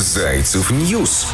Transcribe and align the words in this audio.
Зайцев 0.00 0.70
News. 0.70 1.26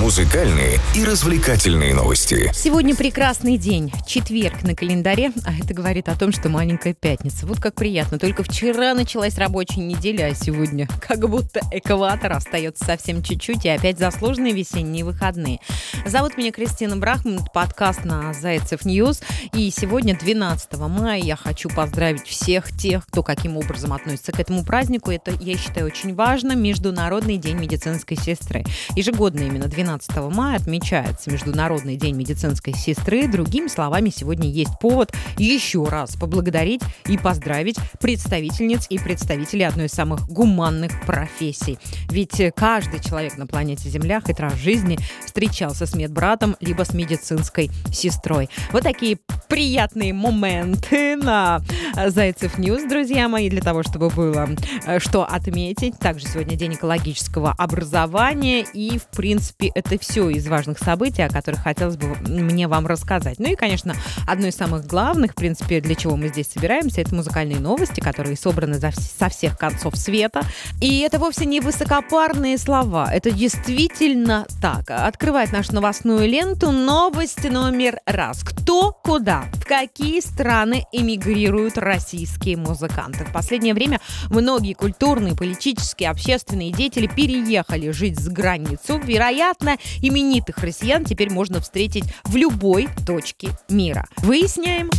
Музыкальные 0.00 0.78
и 0.94 1.04
развлекательные 1.04 1.94
новости. 1.94 2.50
Сегодня 2.52 2.94
прекрасный 2.94 3.56
день, 3.56 3.90
четверг 4.06 4.62
на 4.62 4.74
календаре, 4.74 5.32
а 5.46 5.54
это 5.58 5.72
говорит 5.72 6.10
о 6.10 6.18
том, 6.18 6.32
что 6.32 6.50
маленькая 6.50 6.92
пятница. 6.92 7.46
Вот 7.46 7.60
как 7.60 7.74
приятно. 7.74 8.18
Только 8.18 8.42
вчера 8.42 8.92
началась 8.92 9.38
рабочая 9.38 9.80
неделя, 9.80 10.26
а 10.26 10.34
сегодня 10.34 10.86
как 11.00 11.26
будто 11.26 11.62
экватор 11.70 12.32
остается 12.32 12.84
совсем 12.84 13.22
чуть-чуть, 13.22 13.64
и 13.64 13.70
опять 13.70 13.98
заслуженные 13.98 14.52
весенние 14.52 15.02
выходные. 15.02 15.60
Зовут 16.04 16.36
меня 16.36 16.52
Кристина 16.52 16.98
Брахман, 16.98 17.40
подкаст 17.54 18.04
на 18.04 18.34
Зайцев 18.34 18.84
News, 18.84 19.22
и 19.54 19.70
сегодня 19.70 20.14
12 20.14 20.74
мая 20.74 21.22
я 21.22 21.36
хочу 21.36 21.70
поздравить 21.70 22.26
всех 22.26 22.70
тех, 22.76 23.06
кто 23.06 23.22
каким 23.22 23.56
образом 23.56 23.94
относится 23.94 24.32
к 24.32 24.40
этому 24.40 24.62
празднику. 24.62 25.10
Это, 25.10 25.30
я 25.40 25.56
считаю, 25.56 25.86
очень 25.86 26.14
важно. 26.14 26.52
Международный 26.52 27.38
день 27.38 27.56
медицинской 27.56 28.18
сестры. 28.18 28.62
Ежегодно 28.94 29.40
именно 29.40 29.66
12 29.66 29.86
12 29.96 30.36
мая 30.36 30.56
отмечается 30.56 31.30
Международный 31.30 31.96
день 31.96 32.16
медицинской 32.16 32.74
сестры. 32.74 33.26
Другими 33.28 33.68
словами, 33.68 34.10
сегодня 34.10 34.50
есть 34.50 34.78
повод 34.78 35.12
еще 35.38 35.84
раз 35.84 36.16
поблагодарить 36.16 36.82
и 37.06 37.16
поздравить 37.16 37.76
представительниц 38.00 38.86
и 38.90 38.98
представителей 38.98 39.64
одной 39.64 39.86
из 39.86 39.92
самых 39.92 40.28
гуманных 40.28 40.92
профессий. 41.06 41.78
Ведь 42.10 42.42
каждый 42.54 43.00
человек 43.00 43.38
на 43.38 43.46
планете 43.46 43.88
Земля 43.88 44.20
хоть 44.20 44.38
раз 44.38 44.52
в 44.54 44.58
жизни 44.58 44.98
встречался 45.24 45.86
с 45.86 45.94
медбратом 45.94 46.56
либо 46.60 46.84
с 46.84 46.92
медицинской 46.92 47.70
сестрой. 47.90 48.50
Вот 48.72 48.82
такие 48.82 49.18
приятные 49.48 50.12
моменты 50.12 51.16
на 51.16 51.62
Зайцев 52.06 52.58
News, 52.58 52.82
друзья 52.82 53.28
мои, 53.28 53.48
для 53.48 53.60
того, 53.60 53.82
чтобы 53.82 54.10
было 54.10 54.48
э, 54.86 54.98
что 54.98 55.24
отметить. 55.24 55.98
Также 55.98 56.26
сегодня 56.26 56.56
день 56.56 56.74
экологического 56.74 57.52
образования 57.52 58.64
и, 58.72 58.98
в 58.98 59.06
принципе, 59.16 59.70
это 59.76 59.98
все 59.98 60.30
из 60.30 60.46
важных 60.48 60.78
событий, 60.78 61.22
о 61.22 61.28
которых 61.28 61.60
хотелось 61.62 61.96
бы 61.96 62.06
мне 62.26 62.66
вам 62.66 62.86
рассказать. 62.86 63.38
Ну 63.38 63.52
и, 63.52 63.54
конечно, 63.54 63.94
одно 64.26 64.46
из 64.46 64.56
самых 64.56 64.86
главных, 64.86 65.32
в 65.32 65.34
принципе, 65.34 65.80
для 65.80 65.94
чего 65.94 66.16
мы 66.16 66.28
здесь 66.28 66.48
собираемся, 66.50 67.02
это 67.02 67.14
музыкальные 67.14 67.58
новости, 67.58 68.00
которые 68.00 68.36
собраны 68.36 68.78
за, 68.78 68.90
со 68.92 69.28
всех 69.28 69.58
концов 69.58 69.96
света. 69.96 70.42
И 70.80 71.00
это 71.00 71.18
вовсе 71.18 71.44
не 71.44 71.60
высокопарные 71.60 72.58
слова, 72.58 73.12
это 73.12 73.30
действительно 73.30 74.46
так. 74.62 74.90
Открывает 74.90 75.52
нашу 75.52 75.74
новостную 75.74 76.26
ленту 76.28 76.72
новость 76.72 77.48
номер 77.48 78.00
раз. 78.06 78.42
Кто 78.42 78.92
куда, 78.92 79.44
какие 79.66 80.20
страны 80.20 80.84
эмигрируют 80.92 81.76
российские 81.78 82.56
музыканты? 82.56 83.24
В 83.24 83.32
последнее 83.32 83.74
время 83.74 84.00
многие 84.30 84.74
культурные, 84.74 85.36
политические, 85.36 86.10
общественные 86.10 86.72
деятели 86.72 87.06
переехали 87.06 87.90
жить 87.90 88.18
за 88.18 88.30
границу. 88.30 88.98
Вероятно, 88.98 89.76
именитых 90.00 90.58
россиян 90.58 91.04
теперь 91.04 91.30
можно 91.30 91.60
встретить 91.60 92.04
в 92.24 92.36
любой 92.36 92.88
точке 93.06 93.48
мира. 93.68 94.06
Выясняем. 94.18 94.90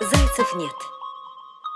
Зайцев 0.00 0.54
нет. 0.56 0.72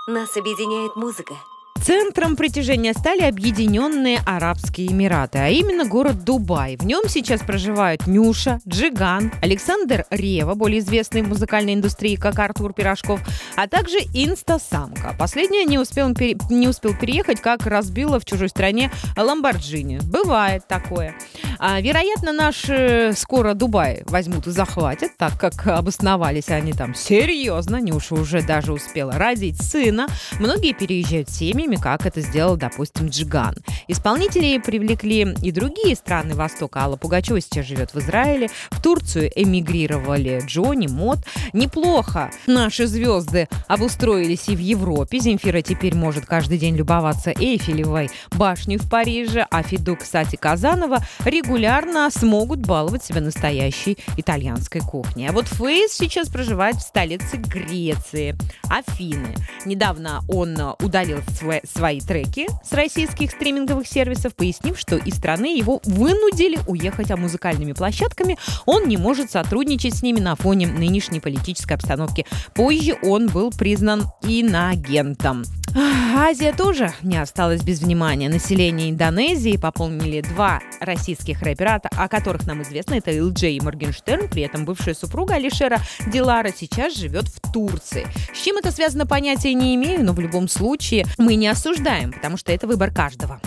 Нас 0.07 0.35
объединяет 0.35 0.95
музыка– 0.95 1.33
Центром 1.83 2.37
притяжения 2.37 2.93
стали 2.93 3.23
Объединенные 3.23 4.21
Арабские 4.25 4.89
Эмираты, 4.89 5.39
а 5.39 5.49
именно 5.49 5.83
город 5.83 6.23
Дубай. 6.23 6.77
В 6.77 6.85
нем 6.85 7.09
сейчас 7.09 7.41
проживают 7.41 8.07
Нюша, 8.07 8.61
Джиган, 8.65 9.33
Александр 9.41 10.05
Рева, 10.09 10.53
более 10.53 10.79
известный 10.79 11.23
в 11.23 11.27
музыкальной 11.27 11.73
индустрии 11.73 12.15
как 12.15 12.39
Артур 12.39 12.71
Пирожков, 12.71 13.19
а 13.57 13.67
также 13.67 13.97
Инстасамка. 14.13 15.13
Последняя 15.19 15.65
не 15.65 15.77
успел, 15.77 16.07
не 16.49 16.69
успел 16.69 16.95
переехать, 16.95 17.41
как 17.41 17.65
разбила 17.65 18.17
в 18.17 18.23
чужой 18.23 18.47
стране 18.47 18.89
Ламборджини. 19.17 19.99
Бывает 20.03 20.65
такое. 20.69 21.13
А, 21.59 21.81
вероятно, 21.81 22.31
наши 22.31 23.11
скоро 23.13 23.53
Дубай 23.55 24.03
возьмут 24.05 24.47
и 24.47 24.51
захватят, 24.51 25.17
так 25.17 25.37
как 25.37 25.67
обосновались 25.67 26.47
они 26.47 26.71
там 26.71 26.95
серьезно. 26.95 27.81
Нюша 27.81 28.15
уже 28.15 28.41
даже 28.41 28.71
успела 28.71 29.11
родить 29.11 29.61
сына. 29.61 30.07
Многие 30.39 30.71
переезжают 30.71 31.29
семьями, 31.29 31.72
форме, 31.73 31.77
как 31.77 32.05
это 32.05 32.21
сделал, 32.21 32.57
допустим, 32.57 33.07
Джиган. 33.07 33.55
Исполнители 33.87 34.57
привлекли 34.57 35.33
и 35.41 35.51
другие 35.51 35.95
страны 35.95 36.35
Востока. 36.35 36.81
Алла 36.81 36.97
Пугачева 36.97 37.39
сейчас 37.41 37.65
живет 37.65 37.93
в 37.93 37.99
Израиле. 37.99 38.49
В 38.71 38.81
Турцию 38.81 39.31
эмигрировали 39.35 40.41
Джонни, 40.45 40.87
Мот. 40.87 41.19
Неплохо 41.53 42.31
наши 42.47 42.87
звезды 42.87 43.47
обустроились 43.67 44.49
и 44.49 44.55
в 44.55 44.59
Европе. 44.59 45.19
Земфира 45.19 45.61
теперь 45.61 45.95
может 45.95 46.25
каждый 46.25 46.57
день 46.57 46.75
любоваться 46.75 47.31
Эйфелевой 47.31 48.09
башней 48.31 48.77
в 48.77 48.89
Париже, 48.89 49.45
а 49.49 49.63
Фиду, 49.63 49.95
кстати, 49.95 50.35
Казанова 50.35 50.99
регулярно 51.25 52.09
смогут 52.11 52.59
баловать 52.59 53.03
себя 53.03 53.21
настоящей 53.21 53.97
итальянской 54.17 54.81
кухней. 54.81 55.29
А 55.29 55.31
вот 55.31 55.47
Фейс 55.47 55.93
сейчас 55.93 56.29
проживает 56.29 56.75
в 56.75 56.81
столице 56.81 57.37
Греции, 57.37 58.35
Афины. 58.69 59.35
Недавно 59.65 60.21
он 60.27 60.57
удалил 60.79 61.19
свой, 61.37 61.61
свои 61.63 62.01
треки 62.01 62.47
с 62.63 62.73
российских 62.73 63.31
стриминговых 63.31 63.87
сервисов, 63.87 64.35
пояснив, 64.35 64.77
что 64.77 64.97
из 64.97 65.15
страны 65.15 65.57
его 65.57 65.81
вынудили 65.85 66.59
уехать, 66.67 67.11
а 67.11 67.17
музыкальными 67.17 67.73
площадками 67.73 68.37
он 68.65 68.87
не 68.87 68.97
может 68.97 69.31
сотрудничать 69.31 69.95
с 69.95 70.03
ними 70.03 70.19
на 70.19 70.35
фоне 70.35 70.67
нынешней 70.67 71.19
политической 71.19 71.73
обстановки. 71.73 72.25
Позже 72.53 72.97
он 73.01 73.27
был 73.27 73.51
признан 73.51 74.05
инагентом. 74.23 75.43
Азия 75.75 76.53
тоже 76.53 76.93
не 77.01 77.17
осталась 77.17 77.61
без 77.61 77.81
внимания. 77.81 78.29
Население 78.29 78.89
Индонезии 78.89 79.57
пополнили 79.57 80.21
два 80.21 80.61
российских 80.79 81.41
рэпера, 81.41 81.81
о 81.95 82.07
которых 82.07 82.45
нам 82.45 82.61
известно. 82.63 82.95
Это 82.95 83.11
ЛД 83.11 83.43
и 83.43 83.59
Моргенштерн. 83.59 84.29
При 84.29 84.43
этом 84.43 84.65
бывшая 84.65 84.93
супруга 84.93 85.35
Алишера 85.35 85.79
Дилара 86.07 86.51
сейчас 86.55 86.95
живет 86.95 87.25
в 87.27 87.51
Турции. 87.51 88.07
С 88.33 88.41
чем 88.43 88.57
это 88.57 88.71
связано, 88.71 89.05
понятия 89.05 89.53
не 89.53 89.75
имею, 89.75 90.05
но 90.05 90.13
в 90.13 90.19
любом 90.19 90.47
случае 90.47 91.05
мы 91.17 91.35
не 91.35 91.47
осуждаем, 91.47 92.13
потому 92.13 92.37
что 92.37 92.51
это 92.51 92.67
выбор 92.67 92.91
каждого. 92.91 93.39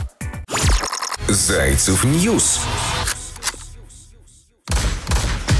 Зайцев 1.29 2.05
News. 2.05 2.61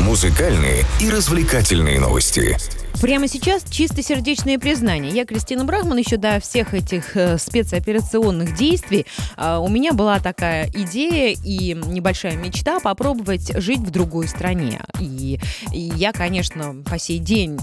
Музыкальные 0.01 0.85
и 1.01 1.11
развлекательные 1.11 1.99
новости. 1.99 2.57
Прямо 3.01 3.29
сейчас 3.29 3.63
чистосердечное 3.71 4.59
признание. 4.59 5.13
Я, 5.13 5.27
Кристина 5.27 5.67
Брахман, 5.67 5.99
еще 5.99 6.17
до 6.17 6.41
всех 6.41 6.73
этих 6.73 7.15
э, 7.15 7.37
спецоперационных 7.37 8.57
действий 8.57 9.05
э, 9.37 9.59
у 9.59 9.69
меня 9.69 9.93
была 9.93 10.19
такая 10.19 10.71
идея 10.73 11.37
и 11.45 11.75
небольшая 11.75 12.37
мечта 12.37 12.81
попробовать 12.81 13.53
жить 13.61 13.81
в 13.81 13.91
другой 13.91 14.29
стране. 14.29 14.81
И, 14.99 15.39
и 15.73 15.79
я, 15.79 16.13
конечно, 16.13 16.77
по 16.87 16.99
сей 16.99 17.19
день 17.19 17.59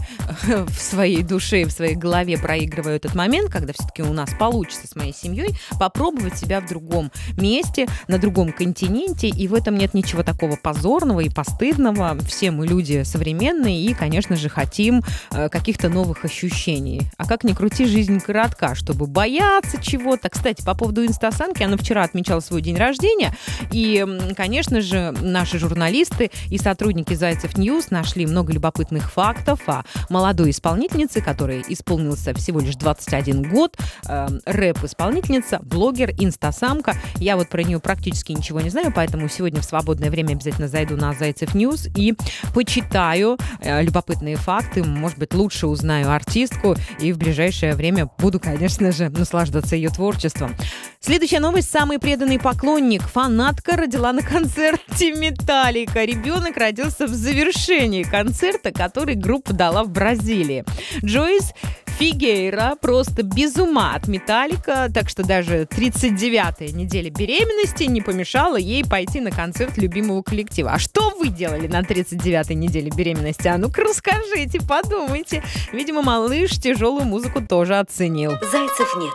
э, 0.48 0.66
в 0.66 0.80
своей 0.80 1.24
душе, 1.24 1.66
в 1.66 1.72
своей 1.72 1.96
голове 1.96 2.38
проигрываю 2.38 2.96
этот 2.96 3.16
момент, 3.16 3.52
когда 3.52 3.74
все-таки 3.74 4.04
у 4.04 4.14
нас 4.14 4.30
получится 4.38 4.88
с 4.88 4.96
моей 4.96 5.14
семьей 5.14 5.58
попробовать 5.80 6.38
себя 6.38 6.62
в 6.62 6.70
другом 6.70 7.12
месте, 7.38 7.88
на 8.08 8.20
другом 8.20 8.54
континенте. 8.54 9.30
И 9.30 9.48
в 9.48 9.56
этом 9.56 9.78
нет 9.78 9.96
ничего 9.96 10.22
такого 10.22 10.58
позорного 10.58 11.22
и 11.22 11.30
постыдного. 11.30 12.18
Все 12.28 12.52
мы 12.52 12.68
люди 12.68 13.02
современные 13.04 13.82
и, 13.82 13.96
конечно 13.96 14.36
же, 14.36 14.48
хотим 14.48 15.02
каких-то 15.30 15.90
новых 15.90 16.26
ощущений. 16.26 17.02
А 17.18 17.26
как 17.26 17.44
ни 17.44 17.54
крути, 17.54 17.86
жизнь 17.86 18.20
коротка, 18.20 18.76
чтобы 18.76 19.08
бояться 19.08 19.82
чего-то. 19.82 20.30
Кстати, 20.30 20.64
по 20.64 20.76
поводу 20.76 21.06
Инстасамки, 21.06 21.64
она 21.64 21.78
вчера 21.78 22.04
отмечала 22.04 22.40
свой 22.40 22.62
день 22.62 22.78
рождения, 22.78 23.36
и, 23.72 24.06
конечно 24.36 24.82
же, 24.82 25.14
наши 25.22 25.60
журналисты 25.60 26.32
и 26.50 26.58
сотрудники 26.58 27.14
Зайцев 27.14 27.58
News 27.58 27.92
нашли 27.92 28.26
много 28.26 28.54
любопытных 28.54 29.12
фактов 29.12 29.62
о 29.68 29.84
молодой 30.10 30.52
исполнительнице, 30.52 31.22
которой 31.22 31.64
исполнился 31.68 32.34
всего 32.34 32.60
лишь 32.60 32.76
21 32.76 33.50
год, 33.50 33.78
э, 34.08 34.28
рэп-исполнительница, 34.46 35.60
блогер, 35.64 36.12
инстасамка. 36.18 36.96
Я 37.16 37.38
вот 37.38 37.50
про 37.50 37.64
нее 37.64 37.80
практически 37.80 38.32
ничего 38.32 38.62
не 38.62 38.70
знаю, 38.70 38.92
поэтому 38.96 39.28
сегодня 39.30 39.62
в 39.62 39.66
свободное 39.66 40.10
время 40.10 40.34
обязательно 40.34 40.68
зайду 40.68 40.98
на 40.98 41.14
Зайцев 41.14 41.54
News 41.54 41.88
и 41.96 42.16
почитаю 42.54 43.38
э, 43.60 43.82
любопытные 43.84 44.36
факты, 44.36 44.84
может 44.84 45.13
быть, 45.18 45.34
лучше 45.34 45.68
узнаю 45.68 46.12
артистку 46.12 46.76
и 47.00 47.12
в 47.12 47.18
ближайшее 47.18 47.76
время 47.76 48.10
буду, 48.18 48.40
конечно 48.40 48.92
же, 48.92 49.10
наслаждаться 49.10 49.76
ее 49.76 49.90
творчеством. 49.90 50.56
Следующая 51.00 51.40
новость. 51.40 51.70
Самый 51.70 52.00
преданный 52.00 52.40
поклонник. 52.40 53.02
Фанатка 53.02 53.76
родила 53.76 54.14
на 54.14 54.22
концерте 54.22 55.14
Металлика. 55.14 56.06
Ребенок 56.06 56.56
родился 56.56 57.08
в 57.08 57.14
завершении 57.14 58.04
концерта, 58.04 58.72
который 58.72 59.16
группа 59.16 59.54
дала 59.54 59.84
в 59.84 59.90
Бразилии. 59.90 60.64
Джойс 61.04 61.54
Фигейра 62.04 62.76
просто 62.82 63.24
без 63.24 63.56
ума 63.56 63.94
от 63.96 64.10
Металлика, 64.10 64.90
так 64.94 65.08
что 65.08 65.26
даже 65.26 65.64
39-я 65.64 66.74
неделя 66.74 67.10
беременности 67.10 67.84
не 67.84 68.02
помешала 68.02 68.58
ей 68.58 68.84
пойти 68.84 69.22
на 69.22 69.32
концерт 69.32 69.78
любимого 69.78 70.22
коллектива. 70.22 70.72
А 70.74 70.80
что 70.80 71.12
вы 71.12 71.30
делали 71.30 71.68
на 71.68 71.80
39-й 71.80 72.56
неделе 72.56 72.92
беременности? 72.94 73.48
А 73.48 73.58
ну-ка 73.58 73.84
расскажите, 73.84 74.60
подумайте. 74.68 75.46
Видимо, 75.72 76.02
малыш 76.02 76.60
тяжелую 76.60 77.06
музыку 77.06 77.42
тоже 77.42 77.80
оценил. 77.80 78.32
Зайцев 78.52 78.98
нет. 78.98 79.14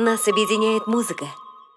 Нас 0.00 0.26
объединяет 0.26 0.88
музыка. 0.88 1.26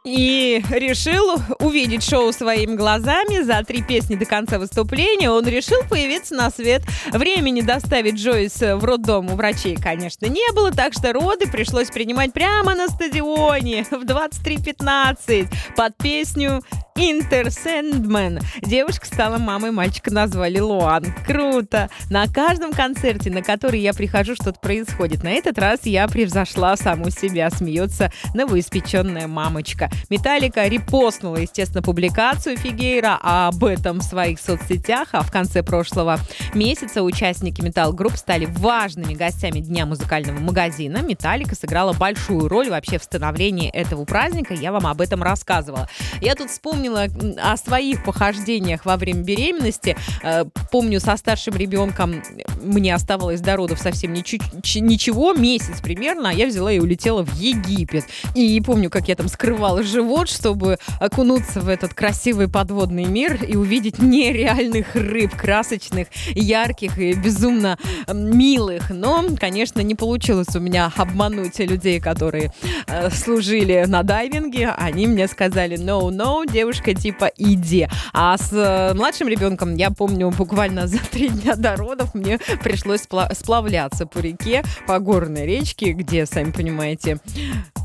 И 0.04 0.64
решил 0.72 1.36
увидеть 1.60 2.04
шоу 2.04 2.34
своими 2.34 2.76
глазами. 2.76 3.44
За 3.44 3.64
три 3.64 3.84
песни 3.84 4.16
до 4.16 4.26
конца 4.26 4.58
выступления 4.58 5.30
он 5.30 5.46
решил 5.46 5.84
появиться 5.88 6.34
на 6.34 6.50
свет. 6.50 6.82
Времени 7.12 7.62
доставить 7.62 8.16
Джойс 8.16 8.60
в 8.62 8.84
роддом 8.84 9.32
у 9.32 9.36
врачей, 9.36 9.76
конечно, 9.76 10.26
не 10.26 10.52
было, 10.54 10.72
так 10.72 10.94
что 10.94 11.14
роды 11.14 11.48
пришлось 11.48 11.92
принимать 11.92 12.34
прямо 12.34 12.74
на 12.74 12.88
стадионе 12.88 13.86
в 13.92 14.04
23.15 14.04 15.48
под 15.76 15.96
песню 15.98 16.64
Интер 16.96 17.50
Сэндмен. 17.52 18.40
Девушка 18.62 19.06
стала 19.06 19.38
мамой, 19.38 19.72
мальчика 19.72 20.12
назвали 20.12 20.60
Луан. 20.60 21.06
Круто! 21.26 21.90
На 22.10 22.28
каждом 22.28 22.74
концерте, 22.74 23.32
на 23.32 23.42
который 23.42 23.80
я 23.80 23.94
прихожу, 23.94 24.36
что-то 24.36 24.60
происходит. 24.60 25.24
На 25.24 25.30
этот 25.30 25.58
раз 25.58 25.86
я 25.86 26.08
превзошла 26.10 26.76
саму 26.76 27.10
себя, 27.10 27.50
смеется 27.50 28.12
новоиспеченная 28.34 29.28
мамочка. 29.28 29.90
Металлика 30.10 30.68
репостнула, 30.68 31.38
естественно, 31.38 31.82
публикацию 31.82 32.58
Фигейра 32.58 33.18
об 33.22 33.64
этом 33.64 34.00
в 34.00 34.04
своих 34.04 34.40
соцсетях, 34.40 35.10
а 35.14 35.22
в 35.22 35.32
конце 35.32 35.64
прошлого 35.64 36.20
месяца 36.54 37.04
участники 37.04 37.62
метал-группы 37.62 38.18
стали 38.18 38.46
важными 38.46 39.14
гостями 39.14 39.62
Дня 39.62 39.86
музыкального 39.86 40.40
магазина. 40.40 40.98
Металлика 40.98 41.56
сыграла 41.56 41.94
большую 41.94 42.50
роль 42.50 42.70
вообще 42.70 43.00
в 43.00 43.04
становлении 43.04 43.70
этого 43.70 44.04
праздника. 44.04 44.54
Я 44.54 44.74
вам 44.74 44.88
об 44.88 45.00
этом 45.00 45.24
рассказывала. 45.24 45.88
Я 46.20 46.36
тут 46.36 46.50
вспомнила 46.50 46.81
вспомнила 46.82 47.08
о 47.42 47.58
своих 47.58 48.04
похождениях 48.04 48.86
во 48.86 48.98
время 48.98 49.22
беременности. 49.22 49.96
Э, 50.24 50.46
помню, 50.72 51.00
со 51.00 51.16
старшим 51.18 51.56
ребенком 51.56 52.24
мне 52.62 52.96
оставалось 52.96 53.42
до 53.42 53.56
родов 53.56 53.80
совсем 53.80 54.14
ничего, 54.14 55.34
месяц 55.34 55.80
примерно, 55.82 56.30
а 56.30 56.34
я 56.34 56.48
взяла 56.48 56.72
и 56.72 56.80
улетела 56.80 57.24
в 57.24 57.36
Египет. 57.36 58.06
И 58.36 58.60
помню, 58.62 58.90
как 58.90 59.08
я 59.08 59.16
там 59.16 59.28
скрывала 59.28 59.84
живот, 59.84 60.30
чтобы 60.30 60.78
окунуться 61.00 61.62
в 61.62 61.70
этот 61.70 61.94
красивый 61.94 62.48
подводный 62.48 63.06
мир 63.06 63.44
и 63.44 63.56
увидеть 63.56 64.00
нереальных 64.00 64.96
рыб, 64.96 65.36
красочных, 65.36 66.08
ярких 66.34 66.98
и 66.98 67.14
безумно 67.14 67.78
милых. 68.12 68.90
Но, 68.90 69.24
конечно, 69.40 69.82
не 69.82 69.96
получилось 69.96 70.56
у 70.56 70.60
меня 70.60 70.92
обмануть 70.96 71.60
людей, 71.60 72.00
которые 72.00 72.52
э, 72.88 73.10
служили 73.12 73.86
на 73.88 74.04
дайвинге. 74.04 74.70
Они 74.70 75.08
мне 75.08 75.28
сказали, 75.28 75.78
no, 75.78 76.10
no, 76.10 76.52
девушка, 76.52 76.71
девушка 76.72 76.94
типа 76.94 77.30
иди. 77.38 77.88
А 78.14 78.38
с 78.38 78.54
э, 78.54 78.94
младшим 78.94 79.28
ребенком, 79.28 79.76
я 79.76 79.92
помню, 79.92 80.30
буквально 80.30 80.88
за 80.88 81.00
три 81.00 81.28
дня 81.28 81.56
до 81.56 81.76
родов 81.76 82.16
мне 82.16 82.40
пришлось 82.64 83.02
сплавляться 83.34 84.06
по 84.06 84.20
реке, 84.20 84.64
по 84.88 85.00
горной 85.00 85.46
речке, 85.46 85.92
где, 85.92 86.26
сами 86.26 86.52
понимаете, 86.52 87.20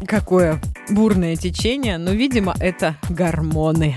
какое 0.07 0.61
бурное 0.89 1.35
течение. 1.35 1.99
Но, 1.99 2.13
видимо, 2.13 2.55
это 2.61 2.97
гормоны. 3.09 3.97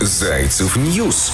Зайцев 0.00 0.76
News. 0.76 1.32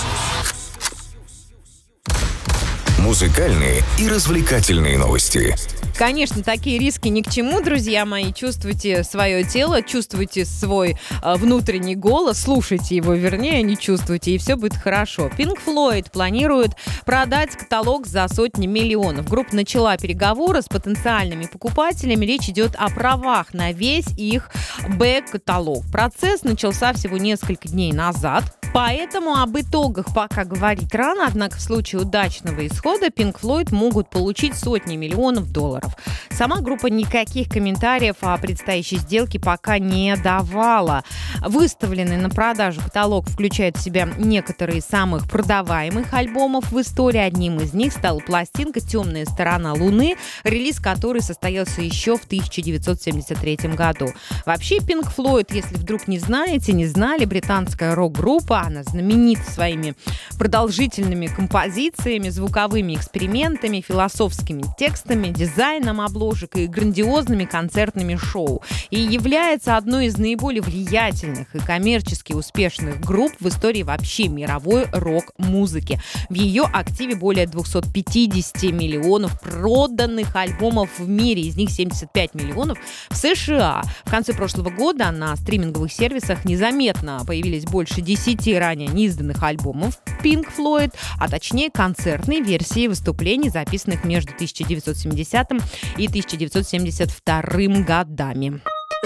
Музыкальные 2.99 3.83
и 3.99 4.09
развлекательные 4.09 4.97
новости. 4.97 5.57
Конечно, 6.03 6.43
такие 6.43 6.81
риски 6.81 7.07
ни 7.07 7.23
к 7.23 7.31
чему, 7.31 7.61
друзья 7.61 8.05
мои. 8.05 8.33
Чувствуйте 8.33 9.05
свое 9.05 9.45
тело, 9.45 9.83
чувствуйте 9.83 10.45
свой 10.45 10.97
э, 11.23 11.35
внутренний 11.37 11.95
голос, 11.95 12.41
слушайте 12.41 12.97
его, 12.97 13.15
вернее, 13.15 13.63
не 13.63 13.79
чувствуйте, 13.79 14.33
и 14.33 14.39
все 14.39 14.57
будет 14.57 14.75
хорошо. 14.75 15.29
Pink 15.29 15.61
Floyd 15.65 16.11
планирует 16.11 16.73
продать 17.07 17.55
каталог 17.57 18.09
за 18.09 18.27
сотни 18.27 18.67
миллионов. 18.67 19.29
Группа 19.29 19.55
начала 19.55 19.97
переговоры 19.97 20.63
с 20.63 20.67
потенциальными 20.67 21.47
покупателями. 21.47 22.27
Речь 22.27 22.49
идет 22.49 22.75
о 22.77 22.89
правах 22.91 23.55
на 23.55 23.71
весь 23.71 24.09
их 24.17 24.51
бэк-каталог. 24.99 25.85
Процесс 25.93 26.43
начался 26.43 26.93
всего 26.95 27.17
несколько 27.17 27.69
дней 27.69 27.93
назад. 27.93 28.62
Поэтому 28.73 29.35
об 29.37 29.59
итогах 29.59 30.07
пока 30.15 30.45
говорить 30.45 30.95
рано, 30.95 31.27
однако 31.27 31.59
в 31.59 31.61
случае 31.61 32.01
удачного 32.01 32.67
исхода 32.67 33.09
Pink 33.09 33.39
Floyd 33.41 33.75
могут 33.75 34.09
получить 34.09 34.57
сотни 34.57 34.97
миллионов 34.97 35.53
долларов. 35.53 35.95
Сама 36.31 36.61
группа 36.61 36.87
никаких 36.87 37.51
комментариев 37.51 38.17
о 38.23 38.37
предстоящей 38.39 38.97
сделке 38.97 39.39
пока 39.39 39.79
не 39.79 40.17
давала. 40.17 41.05
Выставленный 41.41 42.17
на 42.17 42.31
продажу 42.31 42.81
каталог 42.81 43.29
включает 43.29 43.77
в 43.77 43.83
себя 43.83 44.09
некоторые 44.17 44.79
из 44.79 44.87
самых 44.87 45.29
продаваемых 45.29 46.15
альбомов 46.15 46.73
в 46.73 46.81
истории. 46.81 47.19
Одним 47.19 47.61
из 47.61 47.75
них 47.75 47.93
стала 47.93 48.21
пластинка 48.21 48.81
«Темная 48.81 49.27
сторона 49.27 49.75
Луны», 49.75 50.17
релиз 50.45 50.81
которой 50.81 51.21
состоялся 51.21 51.83
еще 51.83 52.17
в 52.17 52.25
1973 52.25 53.75
году. 53.75 54.09
Вообще 54.47 54.79
Pink 54.79 55.15
Floyd, 55.15 55.49
если 55.53 55.75
вдруг 55.75 56.09
не 56.09 56.19
знаете, 56.19 56.73
не 56.73 56.87
знали, 56.87 57.27
британская 57.27 57.95
рок-группа, 57.95 58.62
она 58.63 58.83
знаменита 58.83 59.51
своими 59.51 59.95
продолжительными 60.39 61.27
композициями, 61.27 62.29
звуковыми 62.29 62.95
экспериментами, 62.95 63.85
философскими 63.87 64.65
текстами, 64.79 65.29
дизайном 65.29 66.01
обложек 66.01 66.57
и 66.57 66.67
грандиозными 66.67 67.45
концертными 67.45 68.17
шоу. 68.17 68.63
И 68.91 69.01
является 69.01 69.77
одной 69.77 70.07
из 70.07 70.19
наиболее 70.19 70.63
влиятельных 70.63 71.55
и 71.55 71.59
коммерчески 71.59 72.33
успешных 72.33 73.01
групп 73.01 73.33
в 73.41 73.49
истории 73.49 73.83
вообще 73.83 74.29
мировой 74.29 74.87
рок-музыки. 74.93 76.01
В 76.29 76.35
ее 76.35 76.63
активе 76.63 77.15
более 77.15 77.47
250 77.47 78.63
миллионов 78.73 79.41
проданных 79.41 80.35
альбомов 80.37 80.99
в 80.99 81.09
мире, 81.09 81.43
из 81.43 81.57
них 81.57 81.71
75 81.71 82.35
миллионов 82.35 82.79
в 83.11 83.17
США. 83.17 83.83
В 84.05 84.11
конце 84.11 84.33
прошлого 84.33 84.71
года 84.71 85.11
на 85.11 85.35
стриминговых 85.37 85.93
сервисах 85.93 86.45
незаметно 86.45 87.23
появились 87.27 87.65
больше 87.65 88.01
10 88.01 88.52
версии 88.53 88.59
ранее 88.59 88.89
неизданных 88.89 89.43
альбомов 89.43 89.99
Pink 90.23 90.47
Floyd, 90.57 90.93
а 91.19 91.29
точнее 91.29 91.71
концертной 91.71 92.41
версии 92.41 92.89
выступлений, 92.89 93.51
записанных 93.51 94.05
между 94.05 94.33
1970 94.33 95.51
и 95.97 96.07
1972 96.07 97.85
годами. 97.85 98.61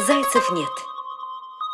Зайцев 0.07 0.53
нет. 0.53 0.69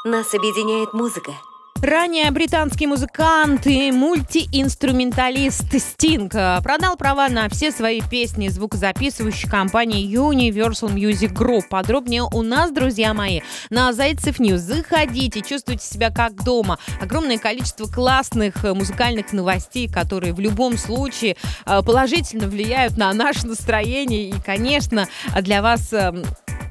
Нас 0.04 0.34
объединяет 0.34 0.92
музыка– 0.92 1.32
Ранее 1.82 2.30
британский 2.30 2.86
музыкант 2.86 3.66
и 3.66 3.90
мультиинструменталист 3.90 5.64
Стинг 5.80 6.32
э, 6.32 6.60
продал 6.62 6.96
права 6.96 7.28
на 7.28 7.48
все 7.48 7.72
свои 7.72 8.00
песни 8.00 8.46
звукозаписывающей 8.46 9.50
компании 9.50 10.08
Universal 10.08 10.94
Music 10.94 11.32
Group. 11.32 11.62
Подробнее 11.68 12.22
у 12.22 12.42
нас, 12.42 12.70
друзья 12.70 13.14
мои, 13.14 13.40
на 13.68 13.92
Зайцев 13.92 14.38
News. 14.38 14.60
Заходите, 14.60 15.40
чувствуйте 15.42 15.84
себя 15.84 16.10
как 16.10 16.44
дома. 16.44 16.78
Огромное 17.00 17.38
количество 17.38 17.86
классных 17.86 18.64
э, 18.64 18.74
музыкальных 18.74 19.32
новостей, 19.32 19.90
которые 19.90 20.34
в 20.34 20.38
любом 20.38 20.78
случае 20.78 21.36
э, 21.66 21.82
положительно 21.82 22.46
влияют 22.46 22.96
на 22.96 23.12
наше 23.12 23.48
настроение. 23.48 24.30
И, 24.30 24.34
конечно, 24.40 25.08
для 25.40 25.60
вас 25.60 25.92
эм, 25.92 26.22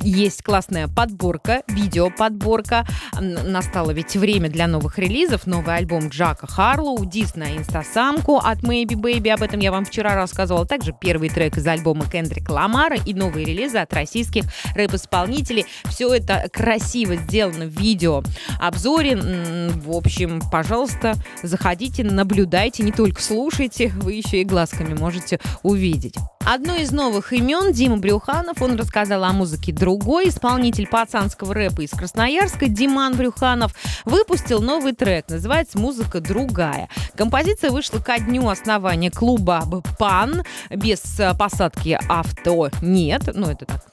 есть 0.02 0.44
классная 0.44 0.88
подборка, 0.88 1.64
видеоподборка. 1.68 2.86
Настало 3.20 3.92
ведь 3.92 4.16
время 4.16 4.50
для 4.50 4.68
новых 4.68 4.98
релизов. 4.98 5.48
Новый 5.48 5.76
альбом 5.76 6.10
Джака 6.10 6.48
Харлоу, 6.48 7.06
диск 7.06 7.36
на 7.36 7.56
инстасамку 7.56 8.38
от 8.38 8.60
Maybe 8.60 8.96
Baby, 8.96 9.30
об 9.30 9.44
этом 9.44 9.60
я 9.60 9.72
вам 9.72 9.86
вчера 9.86 10.16
рассказывала. 10.16 10.66
Также 10.66 10.94
первый 11.00 11.30
трек 11.30 11.58
из 11.58 11.68
альбома 11.68 12.06
Кендрика 12.10 12.52
Ламара 12.52 12.98
и 12.98 13.14
новые 13.14 13.46
релизы 13.46 13.78
от 13.78 13.94
российских 13.94 14.46
рэп-исполнителей. 14.76 15.66
Все 15.86 16.14
это 16.14 16.48
красиво 16.52 17.16
сделано 17.16 17.66
в 17.66 17.80
видео 17.80 18.24
обзоре. 18.60 19.16
В 19.16 19.92
общем, 19.96 20.42
пожалуйста, 20.52 21.16
заходите, 21.44 22.04
наблюдайте, 22.04 22.84
не 22.84 22.92
только 22.92 23.22
слушайте, 23.22 23.90
вы 23.96 24.14
еще 24.14 24.42
и 24.42 24.46
глазками 24.46 24.94
можете 24.94 25.40
увидеть. 25.64 26.16
Одно 26.46 26.76
из 26.76 26.92
новых 26.92 27.34
имен 27.34 27.72
Дима 27.72 27.98
Брюханов. 27.98 28.62
Он 28.62 28.76
рассказал 28.76 29.24
о 29.24 29.32
музыке 29.32 29.72
другой. 29.72 30.30
Исполнитель 30.30 30.88
пацанского 30.88 31.54
рэпа 31.54 31.82
из 31.82 31.92
Красноярска 31.92 32.68
Диман 32.68 33.16
Брюханов 33.16 33.74
выпустил 34.06 34.62
новый 34.62 34.94
трек. 34.94 35.30
Называется 35.30 35.78
«Музыка 35.78 36.20
другая». 36.20 36.90
Композиция 37.16 37.70
вышла 37.70 38.00
ко 38.00 38.20
дню 38.20 38.50
основания 38.50 39.12
клуба 39.12 39.64
«Пан». 40.00 40.44
Без 40.70 41.20
э, 41.20 41.34
посадки 41.38 42.00
авто 42.10 42.70
нет. 42.82 43.30
Ну, 43.34 43.48
это 43.48 43.66
так 43.66 43.91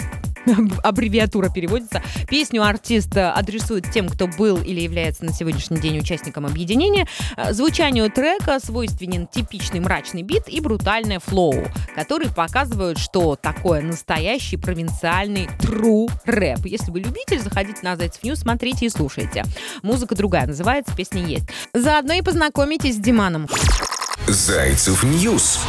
аббревиатура 0.82 1.48
переводится. 1.48 2.02
Песню 2.28 2.62
артист 2.62 3.16
адресует 3.16 3.90
тем, 3.90 4.08
кто 4.08 4.26
был 4.26 4.60
или 4.60 4.80
является 4.80 5.24
на 5.24 5.32
сегодняшний 5.32 5.78
день 5.78 5.98
участником 5.98 6.46
объединения. 6.46 7.06
Звучанию 7.50 8.10
трека 8.10 8.58
свойственен 8.60 9.26
типичный 9.26 9.80
мрачный 9.80 10.22
бит 10.22 10.48
и 10.48 10.60
брутальное 10.60 11.20
флоу, 11.20 11.64
которые 11.94 12.30
показывают, 12.30 12.98
что 12.98 13.36
такое 13.36 13.82
настоящий 13.82 14.56
провинциальный 14.56 15.48
true 15.60 16.10
рэп. 16.24 16.66
Если 16.66 16.90
вы 16.90 17.00
любитель, 17.00 17.40
заходите 17.40 17.80
на 17.82 17.96
Зайцев 17.96 18.22
News, 18.22 18.40
смотрите 18.40 18.86
и 18.86 18.90
слушайте. 18.90 19.44
Музыка 19.82 20.14
другая, 20.14 20.46
называется, 20.46 20.94
песня 20.96 21.24
есть. 21.24 21.46
Заодно 21.72 22.14
и 22.14 22.22
познакомитесь 22.22 22.96
с 22.96 22.98
Диманом. 22.98 23.48
Зайцев 24.26 25.02
News 25.04 25.60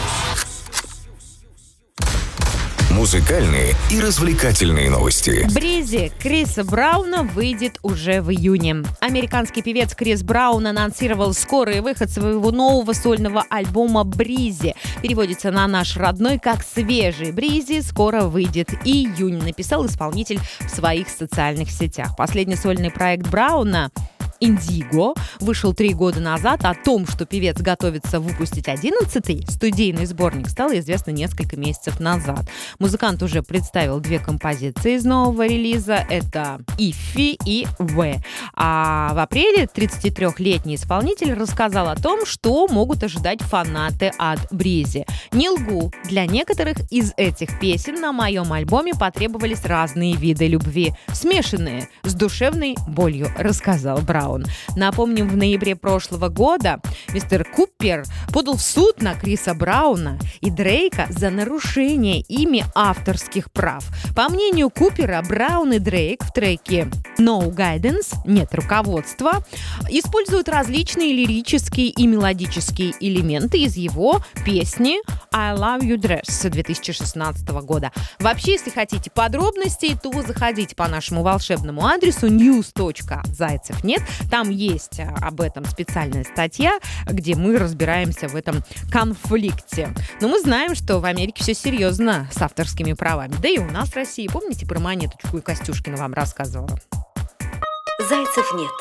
музыкальные 3.00 3.76
и 3.90 4.02
развлекательные 4.02 4.90
новости. 4.90 5.48
Breezy 5.56 6.12
Криса 6.20 6.66
Брауна 6.66 7.24
выйдет 7.24 7.80
уже 7.82 8.22
в 8.22 8.30
июне. 8.30 8.84
Американский 9.00 9.62
певец 9.62 9.96
Крис 9.96 10.22
Браун 10.22 10.68
анонсировал 10.68 11.34
скорый 11.34 11.80
выход 11.80 12.10
своего 12.10 12.52
нового 12.52 12.92
сольного 12.92 13.46
альбома 13.50 14.04
«Breezy». 14.04 14.76
Переводится 15.02 15.50
на 15.50 15.66
наш 15.70 15.96
родной 15.96 16.40
как 16.40 16.62
«Свежий». 16.62 17.32
«Breezy» 17.32 17.80
скоро 17.80 18.24
выйдет 18.24 18.68
июнь, 18.84 19.42
написал 19.42 19.86
исполнитель 19.86 20.42
в 20.60 20.70
своих 20.70 21.08
социальных 21.08 21.72
сетях. 21.72 22.18
Последний 22.18 22.58
сольный 22.58 22.92
проект 22.92 23.28
Брауна 23.28 23.92
«Индиго» 24.40 25.14
вышел 25.40 25.74
три 25.74 25.94
года 25.94 26.20
назад. 26.20 26.64
О 26.64 26.74
том, 26.74 27.06
что 27.08 27.26
певец 27.26 27.58
готовится 27.58 28.20
выпустить 28.20 28.68
одиннадцатый 28.68 29.46
студийный 29.50 30.06
сборник, 30.06 30.48
стало 30.48 30.80
известно 30.80 31.12
несколько 31.12 31.58
месяцев 31.58 32.00
назад. 32.00 32.42
Музыкант 32.80 33.22
уже 33.24 33.44
представил 33.44 34.00
две 34.00 34.20
композиции 34.20 34.96
из 34.96 35.06
нового 35.06 35.46
релиза. 35.46 36.06
Это 36.10 36.62
«Ифи» 36.78 37.38
и 37.46 37.68
«В». 37.78 38.16
А 38.56 39.14
в 39.14 39.20
апреле 39.20 39.66
33-летний 39.66 40.76
исполнитель 40.76 41.34
рассказал 41.34 41.90
о 41.90 41.96
том, 41.96 42.26
что 42.26 42.68
могут 42.68 43.04
ожидать 43.04 43.42
фанаты 43.42 44.12
от 44.18 44.40
Бризи. 44.52 45.06
Не 45.32 45.50
лгу, 45.50 45.92
для 46.06 46.26
некоторых 46.26 46.78
из 46.92 47.14
этих 47.18 47.60
песен 47.60 48.00
на 48.00 48.12
моем 48.12 48.52
альбоме 48.54 48.94
потребовались 48.94 49.66
разные 49.66 50.16
виды 50.16 50.48
любви, 50.48 50.94
смешанные 51.14 51.90
с 52.04 52.14
душевной 52.14 52.76
болью, 52.88 53.28
рассказал 53.38 54.00
Браун. 54.00 54.29
Браун. 54.30 54.46
Напомним, 54.76 55.28
в 55.28 55.36
ноябре 55.36 55.76
прошлого 55.76 56.30
года 56.30 56.82
мистер 57.14 57.44
Купер 57.44 58.04
подал 58.32 58.58
в 58.58 58.62
суд 58.62 59.02
на 59.02 59.16
Криса 59.16 59.54
Брауна 59.54 60.20
и 60.42 60.50
Дрейка 60.50 61.08
за 61.10 61.30
нарушение 61.30 62.22
ими 62.22 62.64
авторских 62.76 63.52
прав. 63.52 63.86
По 64.16 64.30
мнению 64.30 64.70
Купера, 64.70 65.24
Браун 65.28 65.74
и 65.74 65.80
Дрейк 65.80 66.24
в 66.24 66.32
треке 66.32 66.90
No 67.18 67.54
Guidance, 67.54 68.16
нет 68.26 68.54
руководства, 68.54 69.44
используют 69.90 70.50
различные 70.50 71.14
лирические 71.14 71.88
и 71.88 72.08
мелодические 72.08 72.94
элементы 73.00 73.60
из 73.60 73.76
его 73.76 74.22
песни 74.46 75.00
I 75.32 75.56
Love 75.56 75.82
You 75.82 75.98
Dress 75.98 76.50
2016 76.50 77.48
года. 77.50 77.92
Вообще, 78.20 78.54
если 78.54 78.70
хотите 78.70 79.12
подробностей, 79.12 79.96
то 80.02 80.12
заходите 80.22 80.76
по 80.76 80.88
нашему 80.88 81.24
волшебному 81.24 81.86
адресу 81.86 82.28
news.зайцев 82.28 83.84
нет. 83.84 84.02
Там 84.30 84.50
есть 84.50 85.00
а, 85.00 85.16
об 85.22 85.42
этом 85.42 85.66
специальная 85.66 86.24
статья, 86.24 86.80
где 87.06 87.36
мы 87.36 87.58
разбираемся 87.58 88.28
в 88.28 88.36
этом 88.36 88.64
конфликте. 88.92 89.94
Но 90.22 90.28
мы 90.28 90.40
знаем, 90.40 90.76
что 90.76 91.00
в 91.00 91.06
Америке 91.06 91.44
все 91.44 91.54
серьезно 91.54 92.28
с 92.32 92.42
авторскими 92.42 92.94
правами. 92.94 93.34
Да 93.42 93.50
и 93.50 93.58
у 93.58 93.70
нас 93.70 93.90
в 93.90 93.96
России. 93.96 94.28
Помните, 94.28 94.66
про 94.66 94.80
Монеточку 94.80 95.38
и 95.38 95.42
Костюшкина 95.42 95.98
вам 95.98 96.14
рассказывала? 96.14 96.80
Зайцев 98.10 98.54
нет. 98.56 98.72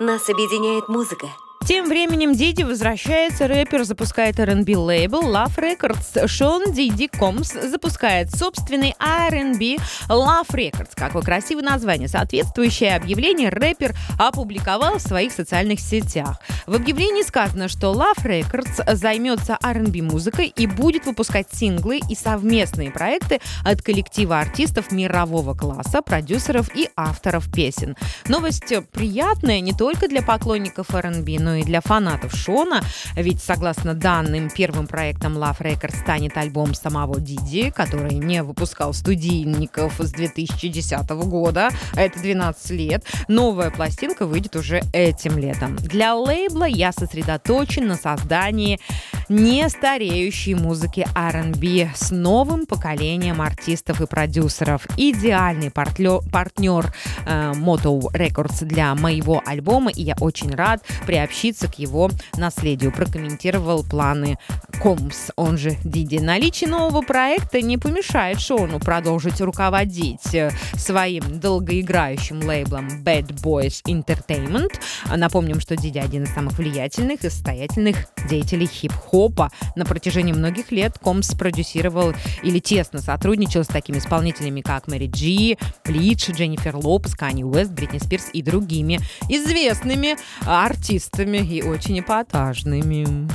Нас 0.00 0.28
объединяет 0.28 0.88
музыка. 0.88 1.26
Тем 1.68 1.86
временем 1.86 2.32
Диди 2.32 2.62
возвращается, 2.62 3.46
рэпер 3.46 3.84
запускает 3.84 4.40
R&B 4.40 4.74
лейбл 4.74 5.20
Love 5.20 5.58
Records. 5.58 6.26
Шон 6.26 6.72
Диди 6.72 7.08
Комс 7.08 7.52
запускает 7.52 8.34
собственный 8.34 8.94
R&B 8.98 9.76
Love 10.08 10.48
Records. 10.48 10.92
Какое 10.94 11.20
красивое 11.20 11.62
название. 11.62 12.08
Соответствующее 12.08 12.96
объявление 12.96 13.50
рэпер 13.50 13.94
опубликовал 14.18 14.96
в 14.96 15.02
своих 15.02 15.30
социальных 15.30 15.80
сетях. 15.80 16.40
В 16.66 16.74
объявлении 16.74 17.20
сказано, 17.20 17.68
что 17.68 17.92
Love 17.92 18.24
Records 18.24 18.94
займется 18.94 19.58
R&B 19.62 20.00
музыкой 20.00 20.46
и 20.46 20.66
будет 20.66 21.04
выпускать 21.04 21.48
синглы 21.52 22.00
и 22.08 22.14
совместные 22.14 22.90
проекты 22.90 23.40
от 23.62 23.82
коллектива 23.82 24.40
артистов 24.40 24.90
мирового 24.90 25.52
класса, 25.52 26.00
продюсеров 26.00 26.74
и 26.74 26.88
авторов 26.96 27.52
песен. 27.52 27.94
Новость 28.26 28.72
приятная 28.90 29.60
не 29.60 29.74
только 29.74 30.08
для 30.08 30.22
поклонников 30.22 30.94
R&B, 30.94 31.36
но 31.38 31.57
и 31.57 31.57
для 31.62 31.80
фанатов 31.80 32.34
Шона, 32.34 32.82
ведь 33.14 33.42
согласно 33.42 33.94
данным, 33.94 34.50
первым 34.50 34.86
проектом 34.86 35.36
Love 35.38 35.60
Records 35.60 36.00
станет 36.00 36.36
альбом 36.36 36.74
самого 36.74 37.20
Диди, 37.20 37.70
который 37.70 38.14
не 38.14 38.42
выпускал 38.42 38.92
студийников 38.92 39.94
с 39.98 40.10
2010 40.10 41.08
года, 41.10 41.70
а 41.94 42.00
это 42.00 42.18
12 42.20 42.70
лет. 42.70 43.04
Новая 43.28 43.70
пластинка 43.70 44.26
выйдет 44.26 44.56
уже 44.56 44.82
этим 44.92 45.38
летом. 45.38 45.76
Для 45.76 46.14
лейбла 46.14 46.64
я 46.64 46.92
сосредоточен 46.92 47.86
на 47.86 47.96
создании 47.96 48.80
не 49.28 49.68
стареющей 49.68 50.54
музыки 50.54 51.06
R&B 51.14 51.90
с 51.94 52.10
новым 52.10 52.66
поколением 52.66 53.42
артистов 53.42 54.00
и 54.00 54.06
продюсеров. 54.06 54.86
Идеальный 54.96 55.70
партнер, 55.70 56.20
партнер 56.32 56.92
э, 57.26 57.52
Moto 57.52 58.00
Records 58.12 58.64
для 58.64 58.94
моего 58.94 59.42
альбома, 59.44 59.90
и 59.90 60.02
я 60.02 60.16
очень 60.20 60.54
рад 60.54 60.82
приобщиться 61.06 61.68
к 61.68 61.78
его 61.78 62.10
наследию. 62.36 62.92
Прокомментировал 62.92 63.84
планы 63.84 64.38
Комс, 64.82 65.30
он 65.36 65.58
же 65.58 65.76
Диди. 65.84 66.18
Наличие 66.18 66.70
нового 66.70 67.02
проекта 67.02 67.60
не 67.60 67.76
помешает 67.76 68.40
Шону 68.40 68.80
продолжить 68.80 69.40
руководить 69.40 70.34
э, 70.34 70.50
своим 70.74 71.38
долгоиграющим 71.38 72.40
лейблом 72.42 72.88
Bad 73.04 73.28
Boys 73.42 73.82
Entertainment. 73.86 74.80
Напомним, 75.14 75.60
что 75.60 75.76
Диди 75.76 75.98
один 75.98 76.22
из 76.22 76.32
самых 76.32 76.58
влиятельных 76.58 77.24
и 77.24 77.30
состоятельных 77.30 78.06
деятелей 78.28 78.66
хип-хопа 78.66 79.17
хопа. 79.18 79.50
На 79.74 79.84
протяжении 79.84 80.32
многих 80.32 80.70
лет 80.70 80.96
Комбс 81.02 81.34
продюсировал 81.34 82.14
или 82.44 82.60
тесно 82.60 83.00
сотрудничал 83.00 83.64
с 83.64 83.66
такими 83.66 83.98
исполнителями, 83.98 84.60
как 84.60 84.86
Мэри 84.86 85.08
Джей 85.08 85.58
Блайдж, 85.82 86.30
Дженнифер 86.30 86.76
Лопес, 86.76 87.16
Канье 87.16 87.42
Уэст, 87.42 87.72
Бритни 87.72 87.98
Спирс 87.98 88.26
и 88.32 88.42
другими 88.42 89.00
известными 89.28 90.16
артистами 90.46 91.38
и 91.38 91.62
очень 91.62 91.98
эпатажными. 91.98 93.28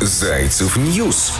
Зайцев 0.00 0.76
News 0.76 1.34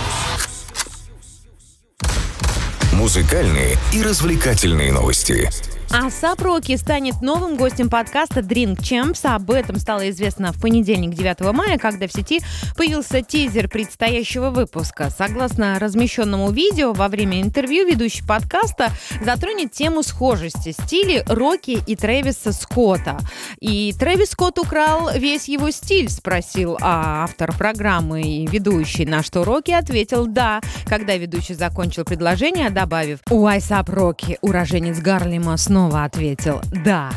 музыкальные 2.92 3.76
и 3.92 4.02
развлекательные 4.02 4.92
новости. 4.92 5.50
А 5.90 6.10
Сапроки 6.10 6.76
станет 6.76 7.22
новым 7.22 7.56
гостем 7.56 7.88
подкаста 7.88 8.40
Drink 8.40 8.76
Champs. 8.76 9.26
Об 9.26 9.50
этом 9.50 9.76
стало 9.76 10.10
известно 10.10 10.52
в 10.52 10.60
понедельник 10.60 11.14
9 11.14 11.52
мая, 11.54 11.78
когда 11.78 12.06
в 12.06 12.12
сети 12.12 12.40
появился 12.76 13.22
тизер 13.22 13.68
предстоящего 13.68 14.50
выпуска. 14.50 15.08
Согласно 15.08 15.78
размещенному 15.78 16.50
видео, 16.50 16.92
во 16.92 17.08
время 17.08 17.40
интервью 17.40 17.86
ведущий 17.86 18.22
подкаста 18.22 18.90
затронет 19.24 19.72
тему 19.72 20.02
схожести 20.02 20.72
стилей 20.72 21.22
Рокки 21.26 21.82
и 21.86 21.96
Трэвиса 21.96 22.52
Скотта. 22.52 23.18
И 23.58 23.94
Трэвис 23.98 24.32
Скотт 24.32 24.58
украл 24.58 25.10
весь 25.14 25.48
его 25.48 25.70
стиль, 25.70 26.10
спросил 26.10 26.76
а 26.82 27.24
автор 27.24 27.56
программы 27.56 28.20
и 28.20 28.46
ведущий, 28.46 29.06
на 29.06 29.22
что 29.22 29.42
Рокки 29.42 29.70
ответил 29.70 30.26
«да», 30.26 30.60
когда 30.84 31.16
ведущий 31.16 31.54
закончил 31.54 32.04
предложение, 32.04 32.68
добавив 32.68 33.20
«Уай 33.30 33.62
Сап 33.62 33.88
Рокки, 33.88 34.38
уроженец 34.42 34.98
Гарлема, 34.98 35.56
снова 35.56 35.77
снова 35.78 36.02
ответил 36.02 36.60
«да». 36.84 37.12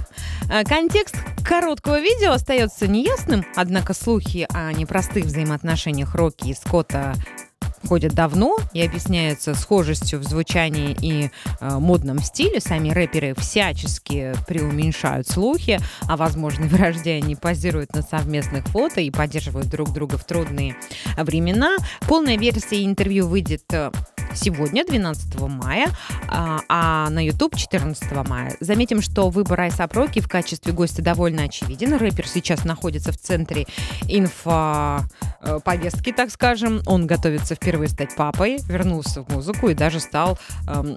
А, 0.47 0.63
контекст 0.63 1.15
короткого 1.43 1.99
видео 1.99 2.31
остается 2.33 2.87
неясным, 2.87 3.43
однако 3.55 3.95
слухи 3.95 4.47
о 4.53 4.71
непростых 4.71 5.25
взаимоотношениях 5.25 6.13
Рокки 6.13 6.49
и 6.49 6.53
Скотта 6.53 7.15
ходят 7.87 8.13
давно 8.13 8.57
и 8.73 8.83
объясняются 8.83 9.55
схожестью 9.55 10.19
в 10.19 10.23
звучании 10.23 10.95
и 11.01 11.31
э, 11.59 11.79
модном 11.79 12.19
стиле. 12.19 12.59
Сами 12.59 12.91
рэперы 12.91 13.33
всячески 13.33 14.35
преуменьшают 14.47 15.27
слухи 15.27 15.79
о 16.07 16.15
возможной 16.15 16.67
вражде. 16.69 17.13
Они 17.13 17.35
позируют 17.35 17.95
на 17.95 18.03
совместных 18.03 18.67
фото 18.67 19.01
и 19.01 19.09
поддерживают 19.09 19.69
друг 19.69 19.91
друга 19.91 20.19
в 20.19 20.23
трудные 20.23 20.75
времена. 21.17 21.77
Полная 22.07 22.37
версия 22.37 22.85
интервью 22.85 23.27
выйдет 23.27 23.63
сегодня, 24.35 24.85
12 24.85 25.39
мая, 25.41 25.87
а, 26.27 26.59
а 26.69 27.09
на 27.09 27.25
YouTube 27.25 27.55
14 27.55 28.11
мая. 28.27 28.55
Заметим, 28.59 29.01
что 29.01 29.29
выбор 29.29 29.61
Айса 29.61 29.87
Проки 29.87 30.19
в 30.19 30.27
качестве 30.27 30.73
гостя 30.73 31.01
довольно 31.01 31.43
очевиден. 31.43 31.95
Рэпер 31.95 32.27
сейчас 32.27 32.65
находится 32.65 33.11
в 33.11 33.17
центре 33.17 33.65
инфоповестки, 34.07 36.11
так 36.11 36.31
скажем. 36.31 36.81
Он 36.85 37.07
готовится 37.07 37.55
впервые 37.55 37.89
стать 37.89 38.15
папой, 38.15 38.59
вернулся 38.67 39.23
в 39.23 39.29
музыку 39.29 39.69
и 39.69 39.73
даже 39.73 39.99
стал, 39.99 40.37
эм, 40.67 40.95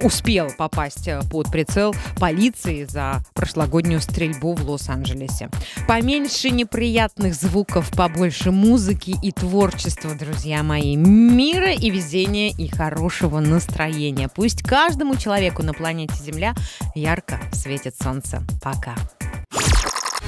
успел 0.00 0.48
попасть 0.56 1.08
под 1.30 1.50
прицел 1.50 1.94
полиции 2.18 2.84
за 2.84 3.22
прошлогоднюю 3.34 4.00
стрельбу 4.00 4.54
в 4.54 4.68
Лос-Анджелесе. 4.68 5.50
Поменьше 5.86 6.50
неприятных 6.50 7.34
звуков, 7.34 7.90
побольше 7.90 8.50
музыки 8.50 9.16
и 9.22 9.32
творчества, 9.32 10.14
друзья 10.14 10.62
мои. 10.62 10.96
Мира 10.96 11.72
и 11.72 11.90
везения 11.90 12.52
и 12.56 12.68
хорошего 12.76 13.40
настроения. 13.40 14.28
Пусть 14.28 14.62
каждому 14.62 15.16
человеку 15.16 15.62
на 15.62 15.72
планете 15.72 16.14
Земля 16.22 16.54
ярко 16.94 17.40
светит 17.52 17.94
солнце. 18.00 18.42
Пока. 18.62 18.94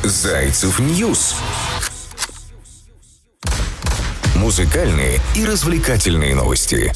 Зайцев 0.03 0.79
News. 0.79 1.37
Музыкальные 4.37 5.21
и 5.35 5.45
развлекательные 5.45 6.35
новости. 6.35 6.93